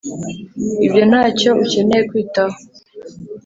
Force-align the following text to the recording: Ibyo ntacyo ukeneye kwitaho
Ibyo 0.85 1.03
ntacyo 1.09 1.49
ukeneye 1.63 2.01
kwitaho 2.09 2.57